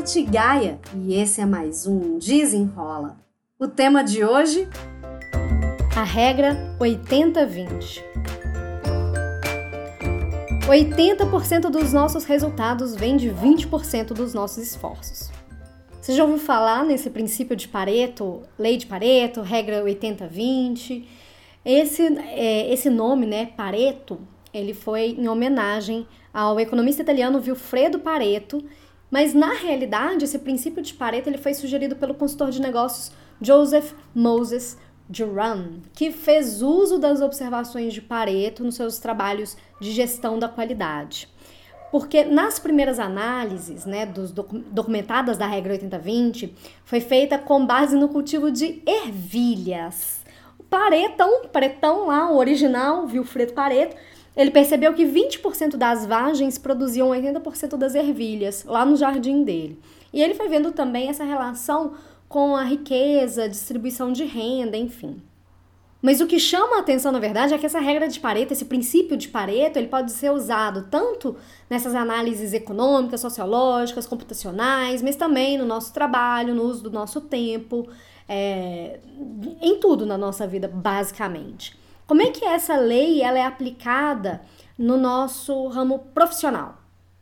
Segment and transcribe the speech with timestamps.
[0.00, 3.18] Tati Gaia e esse é mais um Desenrola.
[3.58, 4.66] O tema de hoje?
[5.94, 8.02] A regra 80-20.
[10.66, 15.30] 80% dos nossos resultados vem de 20% dos nossos esforços.
[16.00, 21.04] Você já ouviu falar nesse princípio de Pareto, lei de Pareto, regra 80-20?
[21.62, 24.18] Esse, é, esse nome, né, Pareto,
[24.50, 28.64] ele foi em homenagem ao economista italiano Vilfredo Pareto,
[29.10, 33.92] mas na realidade esse princípio de Pareto ele foi sugerido pelo consultor de negócios Joseph
[34.14, 34.78] Moses
[35.08, 41.28] Duran, que fez uso das observações de Pareto nos seus trabalhos de gestão da qualidade.
[41.90, 46.52] Porque nas primeiras análises, né, dos documentadas da regra 80-20,
[46.84, 50.24] foi feita com base no cultivo de ervilhas.
[50.56, 53.96] O Paretão, Paretão lá, o original, Vilfredo Pareto,
[54.36, 59.80] ele percebeu que 20% das vagens produziam 80% das ervilhas lá no jardim dele.
[60.12, 61.94] E ele foi vendo também essa relação
[62.28, 65.20] com a riqueza, distribuição de renda, enfim.
[66.02, 68.64] Mas o que chama a atenção, na verdade, é que essa regra de Pareto, esse
[68.64, 71.36] princípio de Pareto, ele pode ser usado tanto
[71.68, 77.86] nessas análises econômicas, sociológicas, computacionais, mas também no nosso trabalho, no uso do nosso tempo,
[78.26, 79.00] é,
[79.60, 81.78] em tudo na nossa vida, basicamente.
[82.10, 84.40] Como é que essa lei ela é aplicada
[84.76, 86.76] no nosso ramo profissional,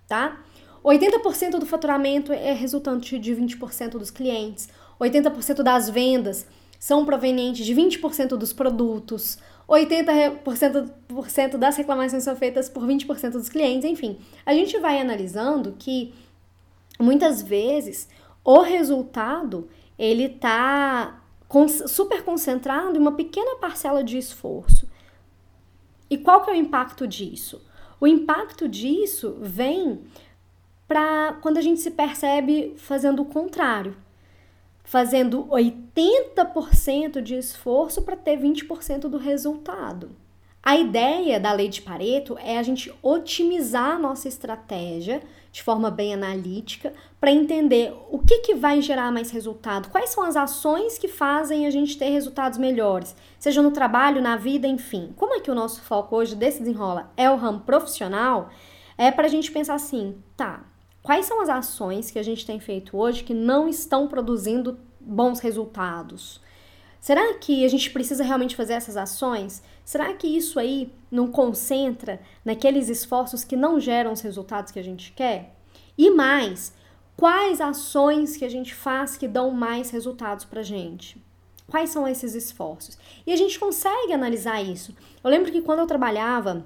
[0.06, 0.40] tá?
[0.82, 6.46] 80% do faturamento é resultante de 20% dos clientes, 80% das vendas
[6.78, 9.36] são provenientes de 20% dos produtos,
[9.68, 14.18] 80% das reclamações são feitas por 20% dos clientes, enfim.
[14.46, 16.14] A gente vai analisando que
[16.98, 18.08] muitas vezes
[18.42, 21.22] o resultado ele tá
[21.86, 24.88] super concentrado em uma pequena parcela de esforço.
[26.10, 27.64] E qual que é o impacto disso?
[28.00, 30.02] O impacto disso vem
[30.86, 33.96] para quando a gente se percebe fazendo o contrário,
[34.84, 40.10] fazendo 80% de esforço para ter 20% do resultado.
[40.62, 45.90] A ideia da lei de Pareto é a gente otimizar a nossa estratégia de forma
[45.90, 50.98] bem analítica para entender o que, que vai gerar mais resultado, quais são as ações
[50.98, 55.12] que fazem a gente ter resultados melhores, seja no trabalho, na vida, enfim.
[55.16, 58.50] Como é que o nosso foco hoje desse desenrola é o ramo profissional,
[58.96, 60.64] é para a gente pensar assim, tá,
[61.02, 65.40] quais são as ações que a gente tem feito hoje que não estão produzindo bons
[65.40, 66.40] resultados?
[67.00, 69.62] Será que a gente precisa realmente fazer essas ações?
[69.84, 74.84] Será que isso aí não concentra naqueles esforços que não geram os resultados que a
[74.84, 75.54] gente quer?
[75.96, 76.72] E mais,
[77.16, 81.22] quais ações que a gente faz que dão mais resultados pra gente?
[81.66, 82.98] Quais são esses esforços?
[83.26, 84.94] E a gente consegue analisar isso.
[85.22, 86.64] Eu lembro que quando eu trabalhava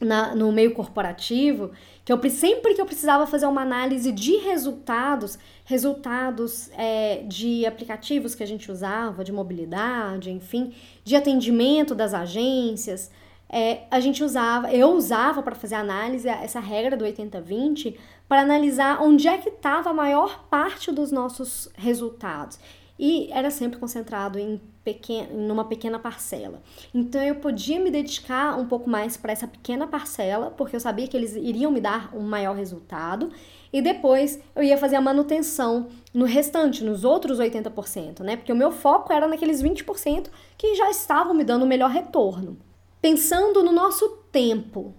[0.00, 1.70] na, no meio corporativo,
[2.04, 8.34] que eu sempre que eu precisava fazer uma análise de resultados, resultados é, de aplicativos
[8.34, 13.10] que a gente usava, de mobilidade, enfim, de atendimento das agências,
[13.48, 17.94] é, a gente usava, eu usava para fazer análise essa regra do 80-20
[18.28, 22.58] para analisar onde é que estava a maior parte dos nossos resultados
[22.98, 26.62] e era sempre concentrado em pequena, numa pequena parcela.
[26.92, 31.08] Então eu podia me dedicar um pouco mais para essa pequena parcela, porque eu sabia
[31.08, 33.30] que eles iriam me dar um maior resultado,
[33.72, 38.36] e depois eu ia fazer a manutenção no restante, nos outros 80%, né?
[38.36, 42.56] Porque o meu foco era naqueles 20% que já estavam me dando o melhor retorno.
[43.02, 44.94] Pensando no nosso tempo,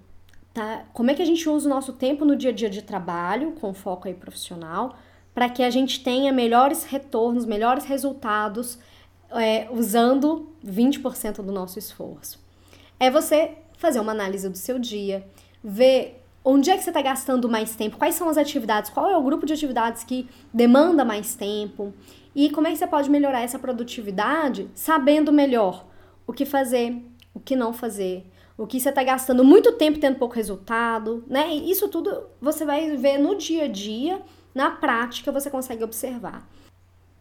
[0.53, 0.85] tá?
[0.93, 3.53] Como é que a gente usa o nosso tempo no dia a dia de trabalho,
[3.53, 4.97] com foco aí profissional?
[5.35, 8.79] Para que a gente tenha melhores retornos, melhores resultados
[9.29, 12.39] é, usando 20% do nosso esforço.
[12.97, 15.27] É você fazer uma análise do seu dia,
[15.61, 19.17] ver onde é que você está gastando mais tempo, quais são as atividades, qual é
[19.17, 21.93] o grupo de atividades que demanda mais tempo
[22.33, 25.85] e como é que você pode melhorar essa produtividade sabendo melhor
[26.25, 27.03] o que fazer,
[27.33, 28.25] o que não fazer,
[28.57, 31.53] o que você está gastando muito tempo tendo pouco resultado, né?
[31.53, 34.21] Isso tudo você vai ver no dia a dia
[34.55, 36.47] na prática você consegue observar.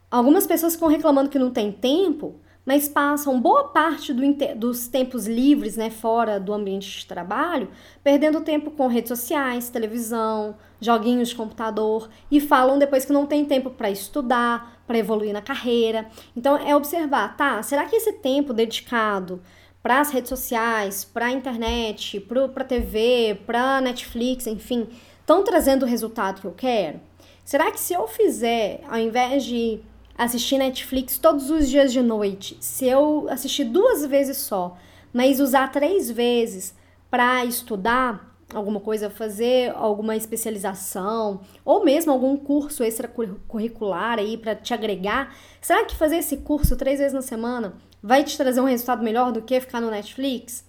[0.09, 4.23] Algumas pessoas ficam reclamando que não tem tempo, mas passam boa parte do,
[4.55, 7.69] dos tempos livres, né, fora do ambiente de trabalho,
[8.03, 13.45] perdendo tempo com redes sociais, televisão, joguinhos de computador e falam depois que não tem
[13.45, 16.09] tempo para estudar, para evoluir na carreira.
[16.37, 17.63] Então é observar, tá?
[17.63, 19.43] Será que esse tempo dedicado
[19.83, 24.89] para as redes sociais, para a internet, para a TV, para Netflix, enfim,
[25.21, 27.01] estão trazendo o resultado que eu quero?
[27.45, 29.81] Será que se eu fizer, ao invés de
[30.17, 34.79] assistir Netflix todos os dias de noite, se eu assistir duas vezes só,
[35.13, 36.75] mas usar três vezes
[37.11, 44.73] para estudar, alguma coisa, fazer alguma especialização ou mesmo algum curso extracurricular aí para te
[44.73, 49.03] agregar, será que fazer esse curso três vezes na semana vai te trazer um resultado
[49.03, 50.65] melhor do que ficar no Netflix?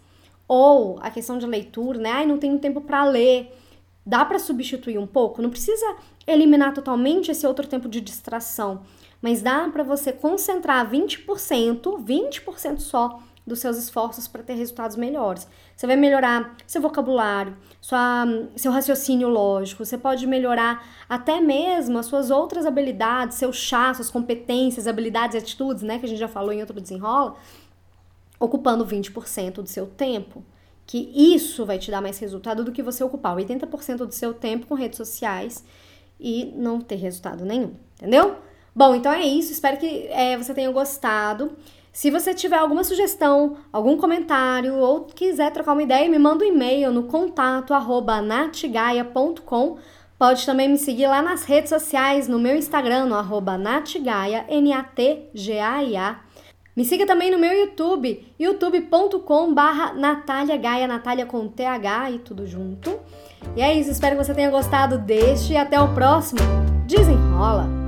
[0.47, 2.11] Ou a questão de leitura, né?
[2.11, 3.51] Ai, não tenho tempo para ler.
[4.05, 5.41] Dá para substituir um pouco?
[5.41, 5.95] Não precisa
[6.27, 8.81] eliminar totalmente esse outro tempo de distração,
[9.21, 11.25] mas dá para você concentrar 20%,
[12.03, 15.47] 20% só dos seus esforços para ter resultados melhores.
[15.75, 18.25] Você vai melhorar seu vocabulário, sua,
[18.55, 24.09] seu raciocínio lógico, você pode melhorar até mesmo as suas outras habilidades, seu chá, suas
[24.09, 27.35] competências, habilidades e atitudes, né, que a gente já falou em outro desenrola,
[28.39, 30.43] ocupando 20% do seu tempo.
[30.85, 34.67] Que isso vai te dar mais resultado do que você ocupar 80% do seu tempo
[34.67, 35.63] com redes sociais
[36.19, 38.35] e não ter resultado nenhum, entendeu?
[38.75, 39.51] Bom, então é isso.
[39.51, 41.53] Espero que é, você tenha gostado.
[41.93, 46.47] Se você tiver alguma sugestão, algum comentário ou quiser trocar uma ideia, me manda um
[46.47, 49.77] e-mail no contato arroba natgaia.com.
[50.19, 56.24] Pode também me seguir lá nas redes sociais, no meu Instagram, no arroba natgaia, N-A-T-G-A-I-A.
[56.75, 62.45] Me siga também no meu YouTube, youtube.com barra Natália Gaia, Natália com TH e tudo
[62.45, 62.99] junto.
[63.55, 66.41] E é isso, espero que você tenha gostado deste e até o próximo.
[66.85, 67.84] Desenrola!